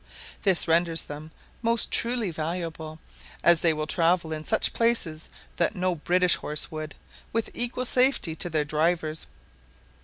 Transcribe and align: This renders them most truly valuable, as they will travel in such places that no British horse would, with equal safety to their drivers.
This 0.41 0.67
renders 0.67 1.03
them 1.03 1.29
most 1.61 1.91
truly 1.91 2.31
valuable, 2.31 2.97
as 3.43 3.61
they 3.61 3.71
will 3.71 3.85
travel 3.85 4.33
in 4.33 4.43
such 4.43 4.73
places 4.73 5.29
that 5.57 5.75
no 5.75 5.93
British 5.93 6.37
horse 6.37 6.71
would, 6.71 6.95
with 7.31 7.51
equal 7.53 7.85
safety 7.85 8.35
to 8.37 8.49
their 8.49 8.65
drivers. 8.65 9.27